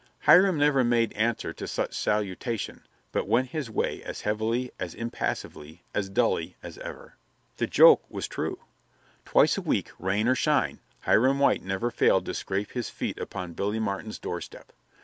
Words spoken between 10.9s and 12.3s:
Hiram White never failed